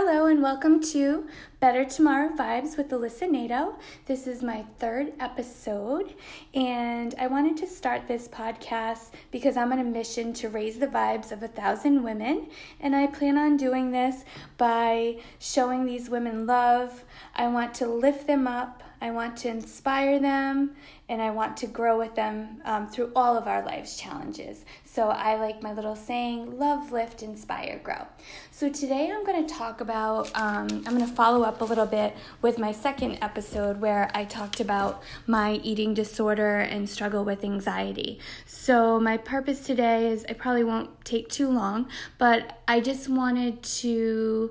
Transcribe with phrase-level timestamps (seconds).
[0.00, 1.26] Hello and welcome to
[1.58, 3.74] Better Tomorrow Vibes with Alyssa Nato.
[4.06, 6.14] This is my third episode,
[6.54, 10.86] and I wanted to start this podcast because I'm on a mission to raise the
[10.86, 12.46] vibes of a thousand women,
[12.78, 14.24] and I plan on doing this
[14.56, 17.02] by showing these women love.
[17.34, 20.72] I want to lift them up, I want to inspire them,
[21.08, 24.64] and I want to grow with them um, through all of our life's challenges.
[24.84, 28.06] So I like my little saying love, lift, inspire, grow.
[28.50, 31.86] So today I'm going to talk about, um, I'm going to follow up a little
[31.86, 37.44] bit with my second episode where I talked about my eating disorder and struggle with
[37.44, 38.18] anxiety.
[38.44, 43.62] So my purpose today is I probably won't take too long, but I just wanted
[43.62, 44.50] to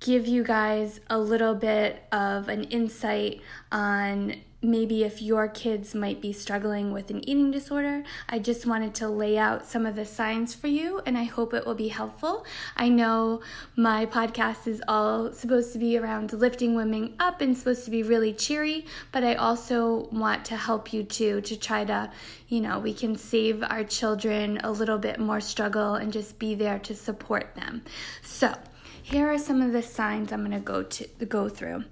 [0.00, 3.40] give you guys a little bit of an insight
[3.72, 8.02] on maybe if your kids might be struggling with an eating disorder.
[8.28, 11.54] I just wanted to lay out some of the signs for you and I hope
[11.54, 12.44] it will be helpful.
[12.76, 13.42] I know
[13.76, 18.02] my podcast is all supposed to be around lifting women up and supposed to be
[18.02, 22.10] really cheery, but I also want to help you too to try to,
[22.48, 26.54] you know, we can save our children a little bit more struggle and just be
[26.54, 27.82] there to support them.
[28.22, 28.54] So,
[29.02, 31.84] here are some of the signs I'm going to go to go through.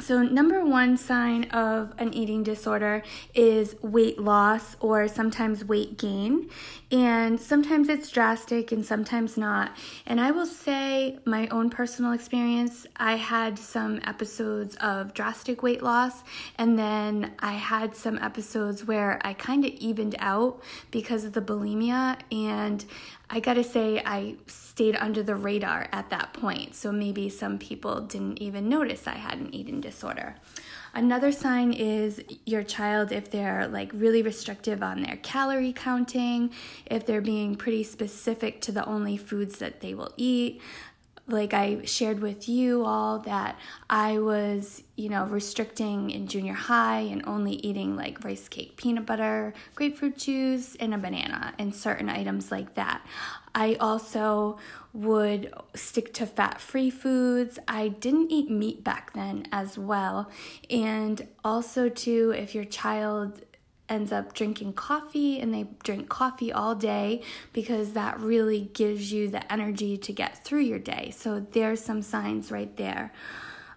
[0.00, 3.02] So, number one sign of an eating disorder
[3.34, 6.50] is weight loss or sometimes weight gain.
[6.92, 9.74] And sometimes it's drastic and sometimes not.
[10.04, 15.82] And I will say, my own personal experience, I had some episodes of drastic weight
[15.82, 16.22] loss,
[16.58, 21.42] and then I had some episodes where I kind of evened out because of the
[21.42, 22.18] bulimia.
[22.30, 22.84] And
[23.28, 28.00] I gotta say, I stayed under the radar at that point, so maybe some people
[28.02, 30.36] didn't even notice I had an eating disorder.
[30.94, 36.50] Another sign is your child, if they're like really restrictive on their calorie counting,
[36.86, 40.62] if they're being pretty specific to the only foods that they will eat,
[41.28, 43.58] like I shared with you all that
[43.90, 49.06] I was, you know, restricting in junior high and only eating like rice cake, peanut
[49.06, 53.04] butter, grapefruit juice, and a banana, and certain items like that.
[53.56, 54.58] I also
[54.92, 57.58] would stick to fat free foods.
[57.66, 60.30] I didn't eat meat back then as well.
[60.70, 63.42] And also, too, if your child
[63.88, 69.28] ends up drinking coffee and they drink coffee all day because that really gives you
[69.28, 71.12] the energy to get through your day.
[71.16, 73.12] So there's some signs right there.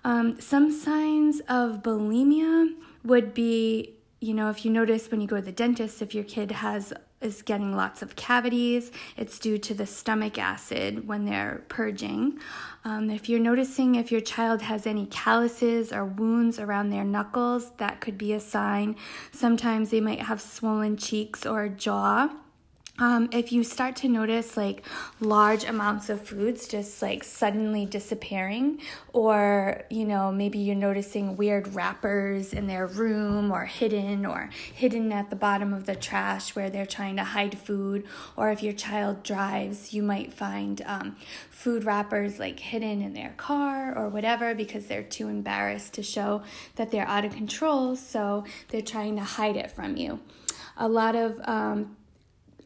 [0.04, 5.38] Um, some signs of bulimia would be, you know, if you notice when you go
[5.38, 8.92] to the dentist, if your kid has is getting lots of cavities.
[9.18, 12.40] It's due to the stomach acid when they're purging.
[12.86, 17.72] Um, if you're noticing if your child has any calluses or wounds around their knuckles,
[17.78, 18.96] that could be a sign.
[19.32, 22.30] Sometimes they might have swollen cheeks or jaw.
[23.00, 24.84] Um, if you start to notice like
[25.22, 28.82] large amounts of foods just like suddenly disappearing,
[29.14, 35.14] or you know, maybe you're noticing weird wrappers in their room or hidden or hidden
[35.14, 38.06] at the bottom of the trash where they're trying to hide food,
[38.36, 41.16] or if your child drives, you might find um,
[41.50, 46.44] food wrappers like hidden in their car or whatever because they're too embarrassed to show
[46.76, 50.20] that they're out of control, so they're trying to hide it from you.
[50.76, 51.98] A lot of um,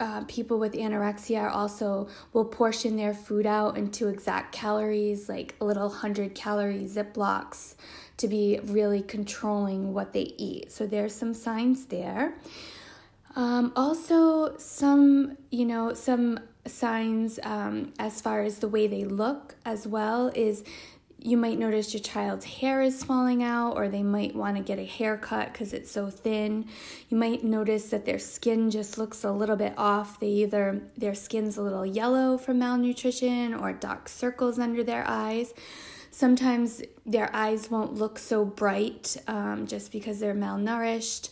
[0.03, 5.87] uh, people with anorexia also will portion their food out into exact calories, like little
[5.87, 7.75] 100 calorie Ziplocs,
[8.17, 10.73] to be really controlling what they eat.
[10.73, 12.33] So there's some signs there.
[13.37, 19.55] Um, also, some, you know, some signs um, as far as the way they look
[19.65, 20.65] as well is
[21.25, 24.77] you might notice your child's hair is falling out, or they might want to get
[24.77, 26.67] a haircut because it's so thin.
[27.07, 30.19] You might notice that their skin just looks a little bit off.
[30.19, 35.53] They either their skin's a little yellow from malnutrition or dark circles under their eyes.
[36.11, 41.29] Sometimes their eyes won't look so bright um, just because they're malnourished.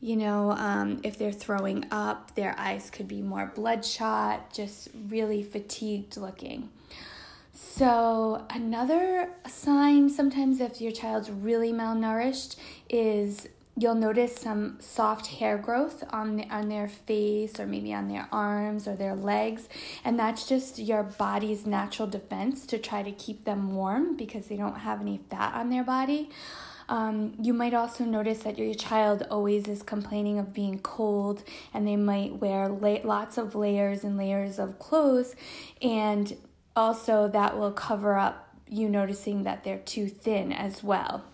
[0.00, 5.42] You know, um, if they're throwing up, their eyes could be more bloodshot, just really
[5.42, 6.70] fatigued looking.
[7.56, 12.56] So, another sign sometimes if your child's really malnourished
[12.90, 18.08] is you'll notice some soft hair growth on the, on their face or maybe on
[18.08, 19.68] their arms or their legs
[20.04, 24.56] and that's just your body's natural defense to try to keep them warm because they
[24.56, 26.30] don't have any fat on their body.
[26.88, 31.86] Um, you might also notice that your child always is complaining of being cold and
[31.86, 35.34] they might wear la- lots of layers and layers of clothes
[35.80, 36.36] and
[36.76, 41.24] also that will cover up you noticing that they're too thin as well.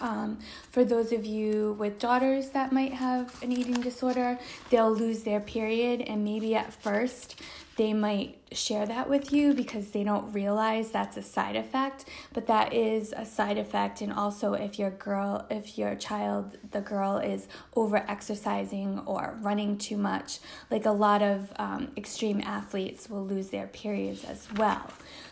[0.00, 0.38] Um,
[0.70, 4.38] for those of you with daughters that might have an eating disorder,
[4.70, 7.40] they'll lose their period, and maybe at first
[7.76, 12.46] they might share that with you because they don't realize that's a side effect but
[12.46, 14.00] that is a side effect.
[14.00, 19.76] And also if your girl if your child the girl is over exercising or running
[19.78, 20.38] too much
[20.70, 24.88] like a lot of um, extreme athletes will lose their periods as well.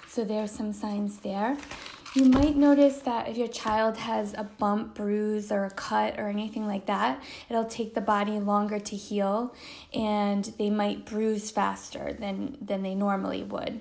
[0.09, 1.57] So there's some signs there
[2.15, 6.29] you might notice that if your child has a bump, bruise, or a cut or
[6.29, 9.55] anything like that, it'll take the body longer to heal
[9.95, 13.81] and they might bruise faster than, than they normally would.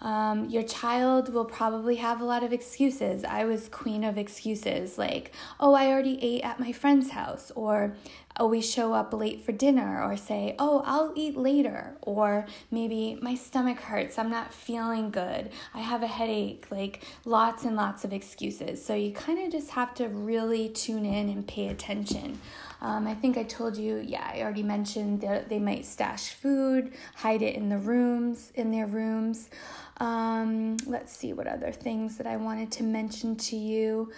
[0.00, 3.24] Um, your child will probably have a lot of excuses.
[3.24, 7.96] I was queen of excuses like, oh, I already ate at my friend's house, or
[8.38, 13.34] always show up late for dinner or say, oh, I'll eat later, or maybe my
[13.34, 18.12] stomach hurts, I'm not feeling good, I have a headache, like lots and lots of
[18.12, 18.84] excuses.
[18.84, 22.38] So you kind of just have to really tune in and pay attention.
[22.80, 26.92] Um, I think I told you, yeah, I already mentioned that they might stash food,
[27.16, 29.50] hide it in the rooms, in their rooms.
[29.98, 34.12] Um, let's see what other things that I wanted to mention to you.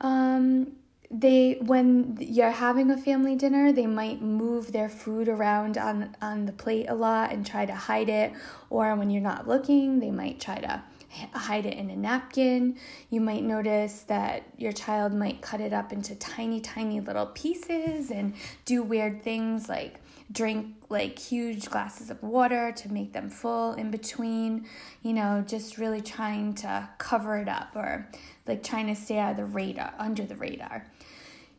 [0.00, 0.72] Um,
[1.10, 6.46] they when you're having a family dinner they might move their food around on on
[6.46, 8.32] the plate a lot and try to hide it
[8.70, 10.80] or when you're not looking they might try to
[11.32, 12.76] hide it in a napkin
[13.10, 18.10] you might notice that your child might cut it up into tiny tiny little pieces
[18.10, 18.34] and
[18.64, 20.00] do weird things like
[20.32, 24.66] drink like huge glasses of water to make them full in between,
[25.02, 28.08] you know, just really trying to cover it up or
[28.46, 30.86] like trying to stay out of the radar, under the radar.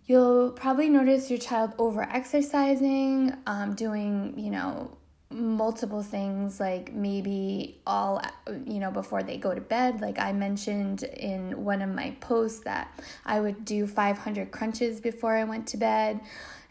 [0.05, 4.97] You'll probably notice your child over exercising, um, doing, you know,
[5.33, 8.21] multiple things like maybe all
[8.65, 12.61] you know before they go to bed like i mentioned in one of my posts
[12.61, 16.19] that i would do 500 crunches before i went to bed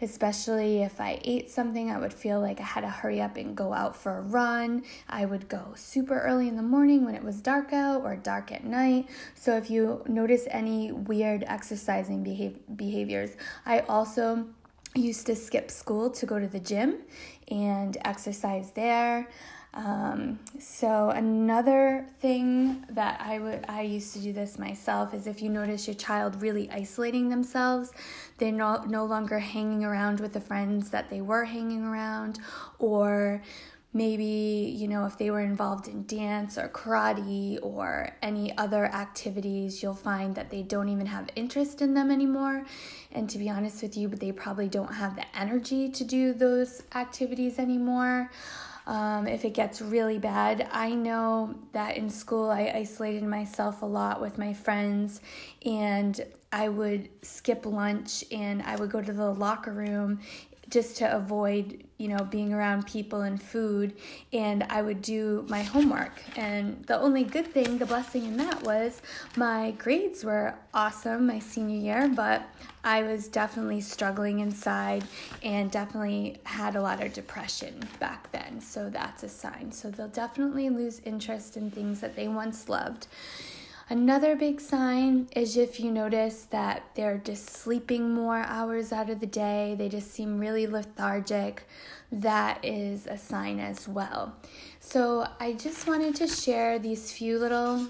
[0.02, 3.56] especially if I ate something, I would feel like I had to hurry up and
[3.56, 4.84] go out for a run.
[5.08, 8.52] I would go super early in the morning when it was dark out or dark
[8.52, 9.08] at night.
[9.34, 12.22] So if you notice any weird exercising
[12.76, 13.36] behaviors,
[13.66, 14.46] I also
[14.94, 16.98] used to skip school to go to the gym
[17.48, 19.28] and exercise there.
[19.72, 25.40] Um, so another thing that I would I used to do this myself is if
[25.40, 27.92] you notice your child really isolating themselves,
[28.38, 32.40] they're no, no longer hanging around with the friends that they were hanging around,
[32.80, 33.42] or
[33.92, 39.82] maybe you know if they were involved in dance or karate or any other activities
[39.82, 42.64] you'll find that they don't even have interest in them anymore
[43.12, 46.32] and to be honest with you but they probably don't have the energy to do
[46.32, 48.30] those activities anymore
[48.86, 50.68] um, if it gets really bad.
[50.72, 55.20] I know that in school I isolated myself a lot with my friends
[55.64, 56.20] and
[56.52, 60.20] I would skip lunch and I would go to the locker room
[60.70, 63.94] just to avoid, you know, being around people and food.
[64.32, 66.22] And I would do my homework.
[66.36, 69.02] And the only good thing, the blessing in that was
[69.36, 72.42] my grades were awesome my senior year, but
[72.82, 75.04] I was definitely struggling inside
[75.42, 78.60] and definitely had a lot of depression back then.
[78.60, 79.72] So that's a sign.
[79.72, 83.06] So they'll definitely lose interest in things that they once loved.
[83.90, 89.18] Another big sign is if you notice that they're just sleeping more hours out of
[89.18, 91.66] the day, they just seem really lethargic,
[92.12, 94.36] that is a sign as well.
[94.78, 97.88] So I just wanted to share these few little,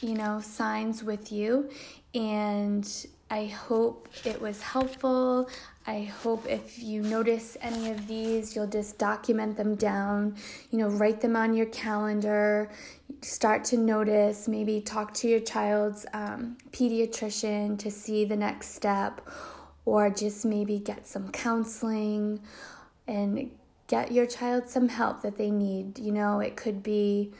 [0.00, 1.68] you know, signs with you
[2.14, 2.88] and
[3.28, 5.48] I hope it was helpful.
[5.86, 10.36] I hope if you notice any of these, you'll just document them down,
[10.70, 12.70] you know, write them on your calendar,
[13.22, 19.26] start to notice, maybe talk to your child's um, pediatrician to see the next step,
[19.84, 22.40] or just maybe get some counseling
[23.06, 23.50] and
[23.86, 25.98] get your child some help that they need.
[25.98, 27.32] You know, it could be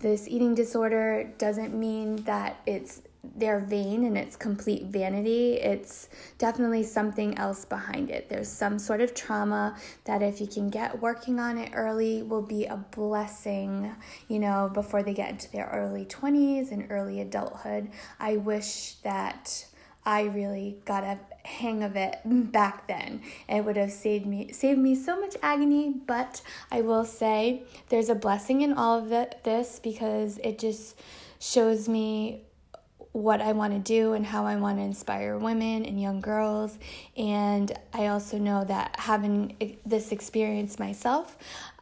[0.00, 3.02] this eating disorder doesn't mean that it's
[3.34, 5.54] they're vain and it's complete vanity.
[5.54, 8.28] It's definitely something else behind it.
[8.28, 12.42] There's some sort of trauma that if you can get working on it early will
[12.42, 13.94] be a blessing,
[14.28, 17.90] you know, before they get into their early 20s and early adulthood.
[18.20, 19.66] I wish that
[20.04, 23.22] I really got a hang of it back then.
[23.48, 26.40] It would have saved me saved me so much agony, but
[26.70, 30.96] I will say there's a blessing in all of this because it just
[31.38, 32.42] shows me
[33.16, 36.78] what I want to do and how I want to inspire women and young girls.
[37.16, 41.36] And I also know that having this experience myself,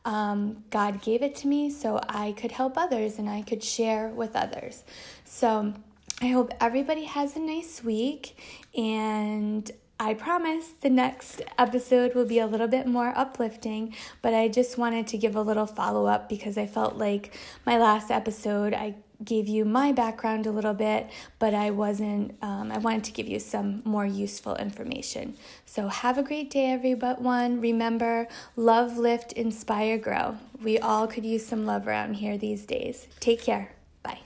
[0.04, 4.08] um, God gave it to me so I could help others and I could share
[4.10, 4.84] with others.
[5.24, 5.74] So
[6.22, 8.38] I hope everybody has a nice week
[8.76, 14.48] and I promise the next episode will be a little bit more uplifting, but I
[14.48, 17.34] just wanted to give a little follow up because I felt like
[17.66, 22.72] my last episode I gave you my background a little bit, but I wasn't, um,
[22.72, 25.36] I wanted to give you some more useful information.
[25.66, 27.60] So have a great day, everyone.
[27.60, 30.36] Remember, love, lift, inspire, grow.
[30.62, 33.06] We all could use some love around here these days.
[33.20, 33.72] Take care.
[34.02, 34.20] Bye.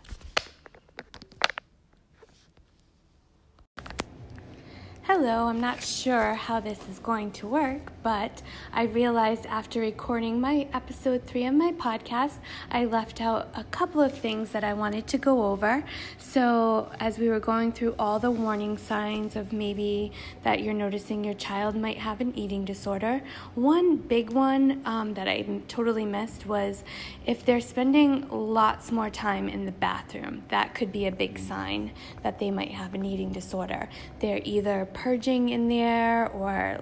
[5.21, 8.41] Hello, I'm not sure how this is going to work, but
[8.73, 12.35] I realized after recording my episode three of my podcast,
[12.71, 15.83] I left out a couple of things that I wanted to go over.
[16.19, 20.13] So, as we were going through all the warning signs of maybe
[20.45, 23.21] that you're noticing your child might have an eating disorder,
[23.57, 26.85] one big one um, that I totally missed was
[27.27, 31.91] if they're spending lots more time in the bathroom, that could be a big sign
[32.23, 33.89] that they might have an eating disorder.
[34.21, 36.79] They're either purging in there or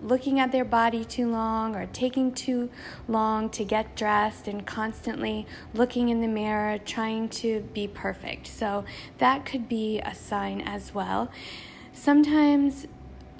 [0.00, 2.70] looking at their body too long or taking too
[3.06, 8.46] long to get dressed and constantly looking in the mirror trying to be perfect.
[8.46, 8.86] So
[9.18, 11.30] that could be a sign as well.
[11.92, 12.86] Sometimes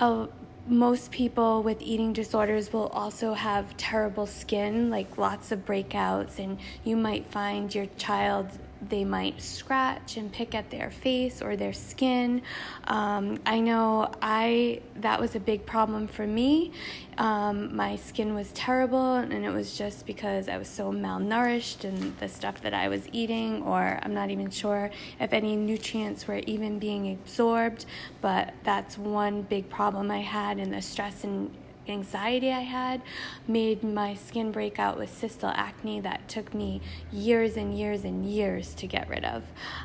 [0.00, 0.26] uh,
[0.68, 6.58] most people with eating disorders will also have terrible skin, like lots of breakouts, and
[6.84, 8.50] you might find your child
[8.82, 12.42] they might scratch and pick at their face or their skin.
[12.84, 16.72] Um, I know I that was a big problem for me.
[17.18, 22.16] Um, my skin was terrible, and it was just because I was so malnourished and
[22.18, 26.40] the stuff that I was eating, or I'm not even sure if any nutrients were
[26.46, 27.86] even being absorbed.
[28.20, 31.50] But that's one big problem I had, and the stress and
[31.88, 33.02] anxiety I had
[33.46, 36.80] made my skin break out with cystal acne that took me
[37.12, 39.42] years and years and years to get rid of.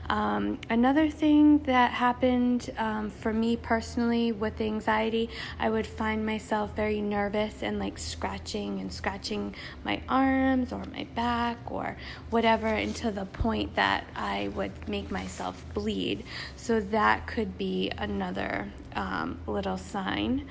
[0.10, 5.30] Um, another thing that happened um, for me personally with anxiety,
[5.60, 11.06] I would find myself very nervous and like scratching and scratching my arms or my
[11.16, 11.98] back or
[12.30, 16.24] whatever until the point that I would make myself bleed.
[16.56, 20.48] So that could be another um, little sign.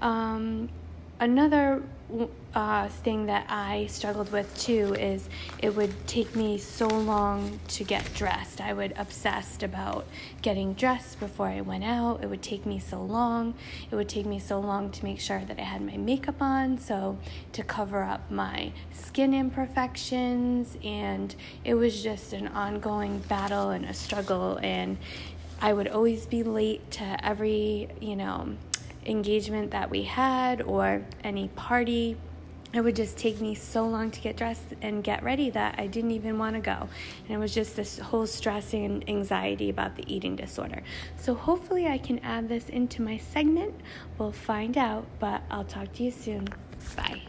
[0.00, 0.68] Um,
[1.20, 1.82] another
[2.54, 5.28] uh, thing that I struggled with too is
[5.58, 8.60] it would take me so long to get dressed.
[8.60, 10.06] I would obsessed about
[10.42, 12.22] getting dressed before I went out.
[12.22, 13.54] It would take me so long.
[13.90, 16.78] It would take me so long to make sure that I had my makeup on,
[16.78, 17.18] so
[17.52, 23.94] to cover up my skin imperfections, and it was just an ongoing battle and a
[23.94, 24.58] struggle.
[24.62, 24.98] And
[25.60, 28.56] I would always be late to every, you know,
[29.06, 32.16] engagement that we had or any party.
[32.72, 35.86] It would just take me so long to get dressed and get ready that I
[35.86, 36.88] didn't even want to go.
[37.24, 40.82] And it was just this whole stress and anxiety about the eating disorder.
[41.16, 43.74] So, hopefully, I can add this into my segment.
[44.18, 46.48] We'll find out, but I'll talk to you soon.
[46.96, 47.22] Bye.